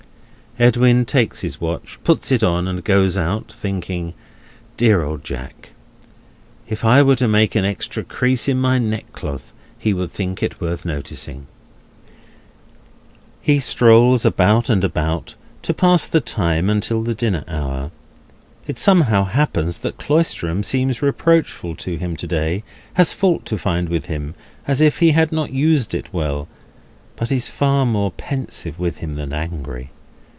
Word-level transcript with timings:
Edwin 0.59 1.05
takes 1.05 1.39
his 1.39 1.61
watch, 1.61 1.97
puts 2.03 2.29
it 2.29 2.43
on, 2.43 2.67
and 2.67 2.83
goes 2.83 3.17
out, 3.17 3.49
thinking: 3.49 4.13
"Dear 4.75 5.01
old 5.01 5.23
Jack! 5.23 5.69
If 6.67 6.83
I 6.83 7.01
were 7.03 7.15
to 7.15 7.27
make 7.27 7.55
an 7.55 7.63
extra 7.63 8.03
crease 8.03 8.49
in 8.49 8.59
my 8.59 8.77
neckcloth, 8.77 9.53
he 9.79 9.93
would 9.93 10.11
think 10.11 10.43
it 10.43 10.59
worth 10.59 10.83
noticing!" 10.83 11.47
He 13.41 13.61
strolls 13.61 14.25
about 14.25 14.69
and 14.69 14.83
about, 14.83 15.35
to 15.61 15.73
pass 15.73 16.05
the 16.05 16.19
time 16.19 16.69
until 16.69 17.01
the 17.01 17.15
dinner 17.15 17.45
hour. 17.47 17.89
It 18.67 18.77
somehow 18.77 19.23
happens 19.23 19.77
that 19.79 19.97
Cloisterham 19.99 20.63
seems 20.63 21.01
reproachful 21.01 21.77
to 21.77 21.95
him 21.95 22.17
to 22.17 22.27
day; 22.27 22.63
has 22.95 23.13
fault 23.13 23.45
to 23.45 23.57
find 23.57 23.87
with 23.87 24.07
him, 24.07 24.35
as 24.67 24.81
if 24.81 24.99
he 24.99 25.11
had 25.11 25.31
not 25.31 25.53
used 25.53 25.95
it 25.95 26.13
well; 26.13 26.49
but 27.15 27.31
is 27.31 27.47
far 27.47 27.85
more 27.85 28.11
pensive 28.11 28.77
with 28.77 28.97
him 28.97 29.13
than 29.13 29.31
angry. 29.31 29.91